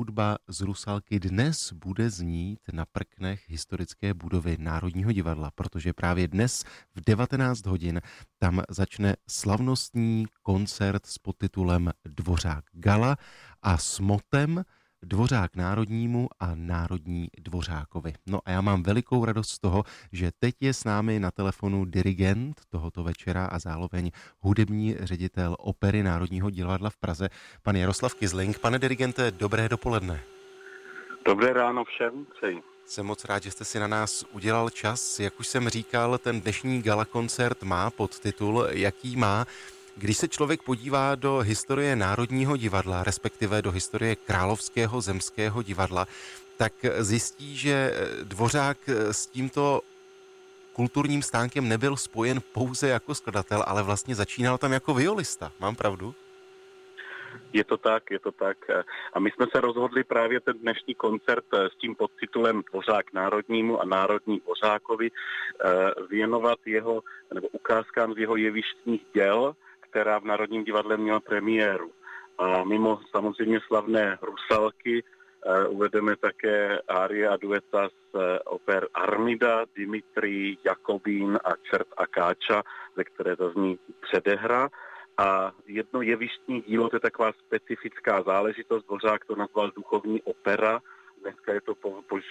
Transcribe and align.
hudba 0.00 0.38
z 0.48 0.60
Rusalky 0.60 1.20
dnes 1.20 1.72
bude 1.72 2.10
znít 2.10 2.60
na 2.72 2.86
prknech 2.86 3.44
historické 3.48 4.14
budovy 4.14 4.56
Národního 4.58 5.12
divadla, 5.12 5.50
protože 5.50 5.92
právě 5.92 6.28
dnes 6.28 6.64
v 6.96 7.00
19 7.06 7.66
hodin 7.66 8.00
tam 8.38 8.62
začne 8.68 9.16
slavnostní 9.28 10.26
koncert 10.42 11.06
s 11.06 11.18
podtitulem 11.18 11.90
Dvořák 12.04 12.64
Gala 12.72 13.16
a 13.62 13.78
s 13.78 14.00
motem 14.00 14.64
Dvořák 15.02 15.56
národnímu 15.56 16.28
a 16.40 16.50
Národní 16.54 17.28
dvořákovi. 17.38 18.12
No 18.26 18.40
a 18.44 18.50
já 18.50 18.60
mám 18.60 18.82
velikou 18.82 19.24
radost 19.24 19.48
z 19.48 19.58
toho, 19.58 19.84
že 20.12 20.30
teď 20.38 20.54
je 20.60 20.74
s 20.74 20.84
námi 20.84 21.20
na 21.20 21.30
telefonu 21.30 21.84
dirigent 21.84 22.60
tohoto 22.68 23.02
večera 23.02 23.46
a 23.46 23.58
zároveň 23.58 24.10
hudební 24.38 24.96
ředitel 25.00 25.56
opery 25.58 26.02
Národního 26.02 26.50
divadla 26.50 26.90
v 26.90 26.96
Praze, 26.96 27.28
pan 27.62 27.76
Jaroslav 27.76 28.14
Kizling. 28.14 28.58
Pane 28.58 28.78
dirigente, 28.78 29.30
dobré 29.30 29.68
dopoledne. 29.68 30.20
Dobré 31.24 31.52
ráno 31.52 31.84
všem, 31.84 32.26
přeji. 32.36 32.62
Jsem 32.86 33.06
moc 33.06 33.24
rád, 33.24 33.42
že 33.42 33.50
jste 33.50 33.64
si 33.64 33.78
na 33.78 33.86
nás 33.86 34.24
udělal 34.32 34.70
čas. 34.70 35.20
Jak 35.20 35.40
už 35.40 35.46
jsem 35.46 35.68
říkal, 35.68 36.18
ten 36.18 36.40
dnešní 36.40 36.82
gala 36.82 37.04
koncert 37.04 37.62
má 37.62 37.90
podtitul, 37.90 38.66
jaký 38.70 39.16
má. 39.16 39.46
Když 40.00 40.16
se 40.16 40.28
člověk 40.28 40.62
podívá 40.62 41.14
do 41.14 41.38
historie 41.38 41.96
Národního 41.96 42.56
divadla, 42.56 43.04
respektive 43.04 43.62
do 43.62 43.70
historie 43.70 44.16
Královského 44.16 45.00
zemského 45.00 45.62
divadla, 45.62 46.06
tak 46.56 46.72
zjistí, 46.98 47.56
že 47.56 47.92
Dvořák 48.22 48.78
s 48.88 49.26
tímto 49.26 49.80
kulturním 50.72 51.22
stánkem 51.22 51.68
nebyl 51.68 51.96
spojen 51.96 52.40
pouze 52.52 52.88
jako 52.88 53.14
skladatel, 53.14 53.64
ale 53.66 53.82
vlastně 53.82 54.14
začínal 54.14 54.58
tam 54.58 54.72
jako 54.72 54.94
violista. 54.94 55.52
Mám 55.60 55.76
pravdu? 55.76 56.14
Je 57.52 57.64
to 57.64 57.76
tak, 57.76 58.10
je 58.10 58.18
to 58.18 58.32
tak. 58.32 58.56
A 59.12 59.20
my 59.20 59.30
jsme 59.30 59.46
se 59.54 59.60
rozhodli 59.60 60.04
právě 60.04 60.40
ten 60.40 60.58
dnešní 60.58 60.94
koncert 60.94 61.44
s 61.52 61.76
tím 61.76 61.94
podtitulem 61.94 62.62
Dvořák 62.70 63.12
národnímu 63.12 63.80
a 63.80 63.84
národní 63.84 64.40
Dvořákovi 64.40 65.10
eh, 65.10 65.70
věnovat 66.08 66.58
jeho, 66.66 67.02
nebo 67.34 67.48
ukázkám 67.48 68.14
z 68.14 68.18
jeho 68.18 68.36
jevištních 68.36 69.02
děl, 69.14 69.54
která 69.90 70.18
v 70.18 70.24
Národním 70.24 70.64
divadle 70.64 70.96
měla 70.96 71.20
premiéru. 71.20 71.90
A 72.38 72.64
mimo 72.64 73.00
samozřejmě 73.10 73.60
slavné 73.66 74.18
Rusalky 74.22 75.02
uh, 75.02 75.74
uvedeme 75.74 76.16
také 76.16 76.78
árie 76.88 77.28
a 77.28 77.36
dueta 77.36 77.88
z 77.88 78.14
uh, 78.14 78.20
oper 78.44 78.88
Armida, 78.94 79.64
Dimitri, 79.76 80.56
Jakobín 80.64 81.38
a 81.44 81.50
Čert 81.70 81.88
a 81.96 82.06
Káča, 82.06 82.62
ze 82.96 83.04
které 83.04 83.36
zazní 83.36 83.78
předehra. 84.00 84.68
A 85.18 85.52
jedno 85.66 86.02
jevištní 86.02 86.60
dílo, 86.60 86.88
to 86.88 86.96
je 86.96 87.00
taková 87.00 87.32
specifická 87.46 88.22
záležitost, 88.22 88.86
Dvořák 88.86 89.24
to 89.24 89.36
nazval 89.36 89.70
duchovní 89.76 90.22
opera, 90.22 90.80
dneska 91.20 91.52
je 91.52 91.60
to 91.60 91.74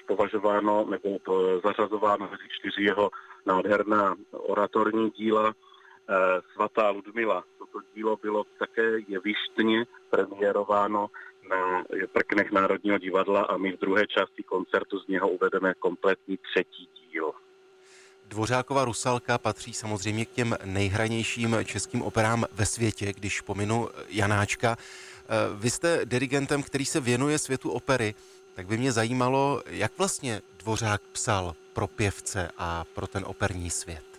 považováno 0.08 0.86
nebo 0.90 1.20
to 1.20 1.62
zařazováno 1.62 2.30
mezi 2.32 2.44
čtyři 2.50 2.84
jeho 2.84 3.10
nádherná 3.46 4.16
oratorní 4.32 5.10
díla, 5.10 5.54
Eh, 5.54 5.69
svatá 6.54 6.90
Ludmila. 6.90 7.44
Toto 7.58 7.80
dílo 7.96 8.18
bylo 8.22 8.44
také 8.60 9.00
jevištně 9.08 9.86
premiérováno 10.10 11.10
na 11.50 11.84
prknech 12.14 12.52
Národního 12.52 12.98
divadla 12.98 13.42
a 13.42 13.58
my 13.58 13.72
v 13.72 13.80
druhé 13.80 14.08
části 14.08 14.44
koncertu 14.44 15.00
z 15.00 15.08
něho 15.08 15.30
uvedeme 15.30 15.74
kompletní 15.74 16.38
třetí 16.38 16.90
díl. 17.12 17.32
Dvořáková 18.28 18.86
Rusalka 18.86 19.38
patří 19.38 19.74
samozřejmě 19.74 20.26
k 20.26 20.30
těm 20.30 20.56
nejhranějším 20.66 21.58
českým 21.66 22.02
operám 22.02 22.46
ve 22.52 22.66
světě, 22.66 23.14
když 23.14 23.42
pominu 23.42 23.90
Janáčka. 24.10 24.78
Eh, 24.78 25.36
vy 25.56 25.70
jste 25.70 26.02
dirigentem, 26.06 26.64
který 26.64 26.86
se 26.86 27.00
věnuje 27.00 27.40
světu 27.40 27.72
opery, 27.72 28.16
tak 28.56 28.68
by 28.68 28.78
mě 28.78 28.92
zajímalo, 28.92 29.62
jak 29.66 29.98
vlastně 29.98 30.42
Dvořák 30.60 31.02
psal 31.02 31.56
pro 31.74 31.88
pěvce 31.88 32.50
a 32.58 32.84
pro 32.94 33.08
ten 33.08 33.24
operní 33.28 33.70
svět 33.70 34.19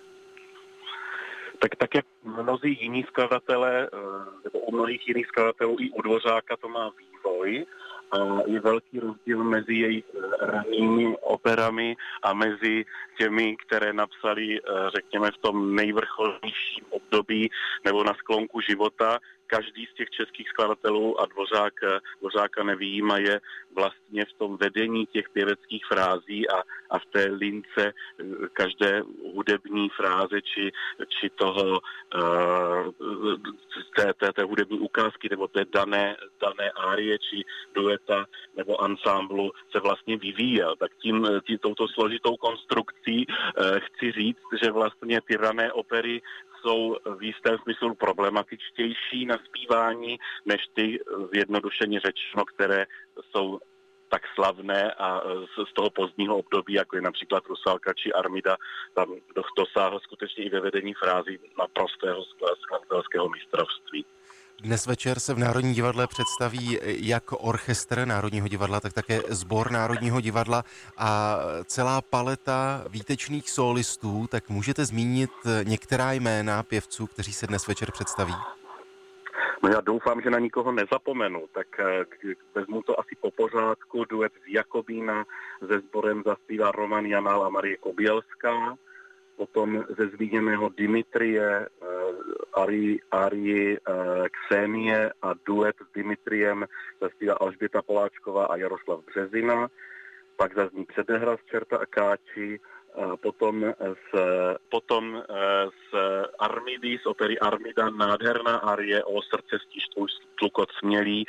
tak, 1.61 1.77
tak 1.77 1.95
jak 1.95 2.07
mnozí 2.25 2.79
jiní 2.81 3.03
skladatelé, 3.03 3.89
eh, 3.93 3.99
nebo 4.45 4.59
u 4.59 4.73
mnohých 4.73 5.09
jiných 5.09 5.27
skladatelů 5.27 5.77
i 5.81 5.91
u 5.91 6.03
Dvořáka 6.03 6.57
to 6.57 6.69
má 6.69 6.91
vývoj, 6.99 7.67
a 8.11 8.19
je 8.47 8.61
velký 8.61 9.01
rozdíl 9.01 9.45
mezi 9.45 9.75
jejich 9.75 10.05
eh, 10.15 10.47
ranými 10.47 11.17
operami 11.21 11.97
a 12.23 12.33
mezi 12.33 12.85
těmi, 13.19 13.57
které 13.57 13.93
napsali, 13.93 14.59
eh, 14.59 14.91
řekněme, 14.91 15.31
v 15.31 15.39
tom 15.39 15.75
nejvrcholnějším 15.75 16.85
období 16.91 17.51
nebo 17.85 18.05
na 18.05 18.15
sklonku 18.15 18.61
života, 18.61 19.19
každý 19.51 19.87
z 19.87 19.95
těch 19.95 20.11
českých 20.11 20.49
skladatelů 20.49 21.21
a 21.21 21.27
Dvořák, 21.27 21.75
Dvořáka 22.21 22.63
nevýjíma 22.63 23.19
je 23.19 23.41
vlastně 23.75 24.25
v 24.25 24.39
tom 24.39 24.57
vedení 24.57 25.07
těch 25.07 25.29
pěveckých 25.33 25.85
frází 25.93 26.49
a, 26.49 26.59
a 26.91 26.99
v 26.99 27.07
té 27.13 27.25
lince 27.31 27.85
eh, 27.87 28.25
každé 28.53 29.03
hudební 29.35 29.89
fráze 29.97 30.43
či, 30.43 30.73
či 31.09 31.31
toho 31.31 31.81
uh, 31.81 31.81
té, 33.97 34.13
té, 34.15 34.33
té 34.33 34.43
hudební 34.43 34.79
ukázky 34.79 35.29
nebo 35.31 35.49
té 35.49 35.65
dané, 35.75 36.17
dané 36.41 36.71
árie 36.71 37.19
či 37.19 37.45
dueta 37.75 38.27
nebo 38.57 38.83
ansámblu 38.83 39.51
se 39.73 39.81
vlastně 39.81 40.17
vyvíjel. 40.17 40.77
Tak 40.77 40.91
tím, 41.03 41.27
tím 41.47 41.59
touto 41.59 41.89
složitou 41.89 42.37
konstrukcí 42.37 43.27
chci 43.79 44.13
říct, 44.13 44.47
že 44.63 44.71
vlastně 44.71 45.21
ty 45.21 45.37
rané 45.37 45.73
opery 45.73 46.23
jsou 46.61 46.97
v 47.19 47.23
jistém 47.23 47.59
smyslu 47.59 47.95
problematičtější 47.95 49.27
na 49.27 49.37
zpívání 49.45 50.19
než 50.47 50.61
ty 50.75 50.99
zjednodušeně 51.33 52.01
řečeno, 52.01 52.45
které 52.45 52.87
jsou 53.31 53.61
tak 54.09 54.23
slavné 54.35 54.93
a 54.93 55.21
z, 55.69 55.73
toho 55.75 55.91
pozdního 55.91 56.37
období, 56.37 56.73
jako 56.73 56.97
je 56.97 57.03
například 57.03 57.47
Rusalka 57.47 57.93
či 57.95 58.13
Armida, 58.13 58.57
tam 58.95 59.15
dosáhl 59.57 60.01
skutečně 60.01 60.45
i 60.45 60.51
ve 60.51 60.61
vedení 60.61 60.95
frází 60.95 61.39
naprostého 61.59 62.25
skladatelského 62.63 63.29
mistrovství. 63.29 64.05
Dnes 64.63 64.87
večer 64.87 65.21
se 65.21 65.35
v 65.35 65.39
Národní 65.39 65.75
divadle 65.75 66.07
představí 66.07 66.79
jak 66.83 67.25
orchestr 67.33 68.07
Národního 68.07 68.49
divadla, 68.49 68.81
tak 68.81 68.93
také 68.93 69.21
sbor 69.29 69.71
Národního 69.71 70.21
divadla 70.21 70.65
a 70.99 71.39
celá 71.65 72.01
paleta 72.01 72.85
výtečných 72.89 73.51
solistů. 73.51 74.27
Tak 74.31 74.49
můžete 74.49 74.85
zmínit 74.85 75.31
některá 75.65 76.13
jména 76.13 76.63
pěvců, 76.63 77.07
kteří 77.07 77.33
se 77.33 77.47
dnes 77.47 77.67
večer 77.67 77.91
představí? 77.93 78.35
No 79.63 79.69
já 79.69 79.81
doufám, 79.81 80.21
že 80.21 80.31
na 80.31 80.39
nikoho 80.39 80.73
nezapomenu, 80.73 81.47
tak 81.53 81.81
eh, 81.81 82.05
vezmu 82.55 82.83
to 82.83 83.01
asi 83.01 83.17
po 83.21 83.31
pořádku. 83.31 84.05
Duet 84.05 84.33
z 84.33 84.53
Jakobína 84.55 85.25
se 85.69 85.81
sborem 85.81 86.23
zaspívá 86.27 86.71
Roman 86.71 87.07
Janal 87.07 87.45
a 87.45 87.49
Marie 87.49 87.77
Kobielská 87.77 88.77
potom 89.41 89.85
ze 89.99 90.09
zmíněného 90.09 90.69
Dimitrie, 90.69 91.67
uh, 92.31 92.63
Ari, 92.63 93.01
Ari 93.11 93.79
uh, 93.79 94.27
Ksenie 94.29 95.13
a 95.23 95.35
duet 95.47 95.77
s 95.77 95.93
Dimitriem 95.95 96.65
zaspívá 97.01 97.35
Alžběta 97.35 97.83
Poláčková 97.83 98.47
a 98.47 98.57
Jaroslav 98.57 99.05
Březina. 99.05 99.69
Pak 100.37 100.55
zazní 100.55 100.85
předehra 100.85 101.37
z 101.37 101.45
Čerta 101.51 101.77
a 101.77 101.87
Káči, 101.87 102.61
potom 103.23 103.75
z, 103.81 104.21
potom 104.69 105.23
z 105.69 105.99
Armidy, 106.39 106.99
z 107.03 107.07
opery 107.07 107.39
Armida, 107.39 107.91
nádherná 107.91 108.57
arie 108.57 109.05
o 109.05 109.23
srdce 109.23 109.59
stištou 109.67 110.07
tlukot 110.39 110.69
smělý, 110.79 111.25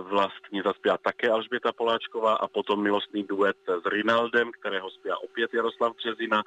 vlastně 0.00 0.62
zaspěla 0.62 0.98
také 0.98 1.30
Alžběta 1.30 1.72
Poláčková 1.72 2.34
a 2.34 2.48
potom 2.48 2.82
milostný 2.82 3.22
duet 3.22 3.56
s 3.66 3.86
Rinaldem, 3.86 4.50
kterého 4.60 4.90
zpěvá 4.90 5.22
opět 5.22 5.54
Jaroslav 5.54 5.96
Březina. 5.96 6.42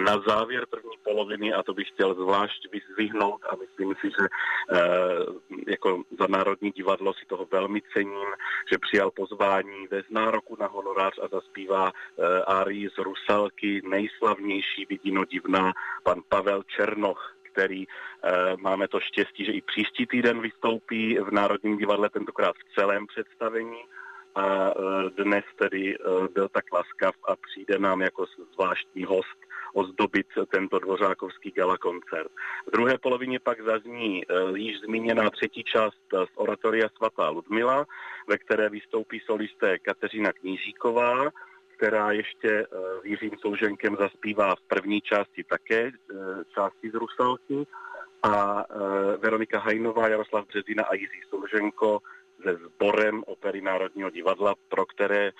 Na 0.00 0.22
závěr 0.26 0.66
první 0.70 0.96
poloviny, 1.04 1.52
a 1.52 1.62
to 1.62 1.74
bych 1.74 1.88
chtěl 1.88 2.14
zvlášť 2.14 2.68
vyzvihnout 2.72 3.40
a 3.50 3.56
myslím 3.56 3.94
si, 4.00 4.10
že 4.10 4.26
jako 5.66 6.02
za 6.18 6.26
Národní 6.28 6.70
divadlo 6.70 7.14
si 7.14 7.26
toho 7.26 7.46
velmi 7.52 7.82
cením, 7.92 8.28
že 8.72 8.78
přijal 8.78 9.10
pozvání 9.10 9.86
ve 9.90 10.02
nároku 10.10 10.56
na 10.60 10.66
honorář 10.66 11.18
a 11.22 11.28
zaspívá 11.28 11.92
árii 12.46 12.88
z 12.90 12.98
Rusalky, 12.98 13.67
taky 13.68 13.88
nejslavnější 13.88 14.86
vidino 14.88 15.24
divná 15.24 15.72
pan 16.02 16.22
Pavel 16.28 16.62
Černoch, 16.62 17.36
který 17.52 17.82
e, 17.82 17.86
máme 18.56 18.88
to 18.88 19.00
štěstí, 19.00 19.44
že 19.44 19.52
i 19.52 19.62
příští 19.62 20.06
týden 20.06 20.40
vystoupí 20.40 21.18
v 21.18 21.30
Národním 21.30 21.78
divadle, 21.78 22.10
tentokrát 22.10 22.54
v 22.56 22.80
celém 22.80 23.06
představení 23.06 23.80
a 24.34 24.68
e, 24.68 24.72
dnes 25.24 25.44
tedy 25.58 25.94
e, 25.94 25.98
byl 26.34 26.48
tak 26.48 26.64
laskav 26.72 27.14
a 27.28 27.36
přijde 27.36 27.78
nám 27.78 28.00
jako 28.00 28.24
zvláštní 28.54 29.04
host 29.04 29.38
ozdobit 29.74 30.26
tento 30.52 30.78
dvořákovský 30.78 31.50
gala 31.50 31.78
koncert. 31.78 32.32
V 32.66 32.70
druhé 32.70 32.98
polovině 32.98 33.40
pak 33.40 33.60
zazní 33.60 34.22
e, 34.22 34.58
již 34.58 34.80
zmíněná 34.80 35.30
třetí 35.30 35.64
část 35.64 36.04
z 36.12 36.36
oratoria 36.36 36.88
svatá 36.96 37.28
Ludmila, 37.28 37.86
ve 38.28 38.38
které 38.38 38.68
vystoupí 38.68 39.20
solisté 39.26 39.78
Kateřina 39.78 40.32
Knížíková, 40.32 41.30
která 41.78 42.12
ještě 42.12 42.50
eh, 42.50 42.66
s 43.00 43.04
Jiřím 43.04 43.30
Souženkem 43.40 43.96
zaspívá 43.96 44.54
v 44.54 44.60
první 44.60 45.00
části 45.00 45.44
také, 45.44 45.86
eh, 45.86 46.44
části 46.54 46.90
z 46.90 46.94
Rusalky. 46.94 47.66
A 48.22 48.64
eh, 48.64 49.16
Veronika 49.16 49.58
Hajnová, 49.58 50.08
Jaroslav 50.08 50.46
Březina 50.46 50.84
a 50.84 50.94
Jiří 50.94 51.20
Souženko 51.30 52.00
se 52.42 52.58
sborem 52.66 53.22
Opery 53.26 53.60
Národního 53.60 54.10
divadla, 54.10 54.54
pro 54.68 54.86
které 54.86 55.30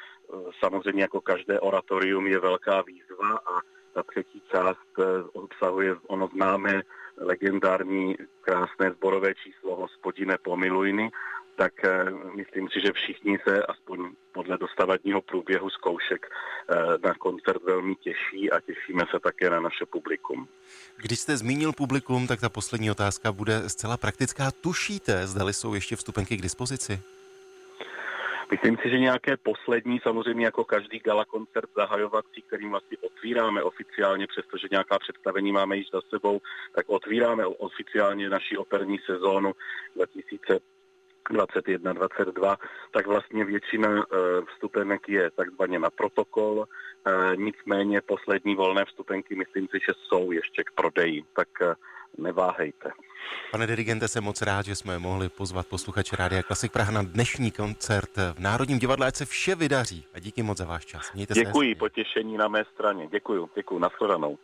samozřejmě 0.61 1.03
jako 1.03 1.21
každé 1.21 1.61
oratorium 1.61 2.27
je 2.27 2.39
velká 2.39 2.83
výzva 2.83 3.39
a 3.47 3.61
ta 3.95 4.03
třetí 4.03 4.43
část 4.51 4.89
obsahuje 5.33 5.97
ono 6.07 6.29
známé 6.35 6.83
legendární 7.17 8.17
krásné 8.41 8.91
zborové 8.91 9.35
číslo 9.35 9.77
Hospodine 9.77 10.39
pomilujny, 10.43 11.11
tak 11.59 11.85
eh, 11.85 12.05
myslím 12.37 12.69
si, 12.69 12.81
že 12.81 12.93
všichni 12.93 13.39
se 13.49 13.63
aspoň 13.63 14.11
podle 14.33 14.59
dostavadního 14.59 15.21
průběhu 15.23 15.71
zkoušek 15.71 16.27
eh, 16.27 16.77
na 17.05 17.15
koncert 17.15 17.63
velmi 17.63 17.95
těší 17.95 18.51
a 18.51 18.61
těšíme 18.61 19.05
se 19.11 19.21
také 19.21 19.51
na 19.51 19.61
naše 19.61 19.87
publikum. 19.87 20.49
Když 20.97 21.21
jste 21.21 21.37
zmínil 21.37 21.73
publikum, 21.73 22.27
tak 22.27 22.41
ta 22.41 22.49
poslední 22.49 22.91
otázka 22.91 23.33
bude 23.33 23.69
zcela 23.69 23.97
praktická. 23.97 24.51
Tušíte, 24.51 25.27
zdali 25.27 25.53
jsou 25.53 25.75
ještě 25.75 25.97
vstupenky 25.97 26.37
k 26.37 26.43
dispozici? 26.43 27.01
Myslím 28.51 28.77
si, 28.83 28.91
že 28.91 28.99
nějaké 28.99 29.37
poslední, 29.37 30.01
samozřejmě 30.03 30.45
jako 30.45 30.65
každý 30.65 30.99
gala 30.99 31.25
koncert 31.25 31.71
zahajovací, 31.77 32.43
kterým 32.43 32.71
vlastně 32.71 32.97
otvíráme 32.99 33.63
oficiálně, 33.63 34.27
přestože 34.27 34.69
nějaká 34.71 34.99
představení 34.99 35.53
máme 35.53 35.77
již 35.77 35.87
za 35.93 36.01
sebou, 36.11 36.41
tak 36.75 36.89
otvíráme 36.89 37.47
oficiálně 37.47 38.31
naši 38.31 38.57
operní 38.57 38.99
sezónu 39.07 39.53
2000 39.97 40.61
21, 41.31 41.93
22, 41.93 42.57
tak 42.91 43.07
vlastně 43.07 43.45
většina 43.45 43.89
eh, 43.89 44.17
vstupenek 44.55 45.09
je 45.09 45.31
takzvaně 45.31 45.79
na 45.79 45.91
protokol, 45.91 46.65
eh, 46.65 47.37
nicméně 47.37 48.01
poslední 48.01 48.55
volné 48.55 48.85
vstupenky 48.85 49.37
myslím 49.37 49.69
si, 49.71 49.79
že 49.89 49.93
jsou 50.09 50.33
ještě 50.33 50.65
k 50.65 50.71
prodeji, 50.75 51.25
tak 51.37 51.49
eh, 51.63 51.75
neváhejte. 52.19 52.91
Pane 53.51 53.67
dirigente, 53.67 54.09
jsem 54.09 54.25
moc 54.25 54.43
rád, 54.43 54.67
že 54.67 54.75
jsme 54.75 54.99
mohli 54.99 55.29
pozvat 55.29 55.67
posluchače 55.67 56.17
Rádia 56.17 56.43
Klasik 56.43 56.73
Praha 56.73 56.93
na 56.93 57.03
dnešní 57.03 57.51
koncert 57.51 58.17
v 58.17 58.39
Národním 58.39 58.79
divadle, 58.79 59.07
ať 59.07 59.17
se 59.17 59.25
vše 59.25 59.55
vydaří. 59.55 60.05
A 60.15 60.19
díky 60.19 60.43
moc 60.43 60.59
za 60.59 60.65
váš 60.65 60.85
čas. 60.85 61.13
Mějte 61.13 61.35
Děkuji, 61.35 61.75
se 61.75 61.79
potěšení 61.79 62.37
na 62.37 62.49
mé 62.49 62.65
straně. 62.75 63.09
Děkuji, 63.13 63.49
děkuji, 63.55 63.79
nashledanou. 63.79 64.39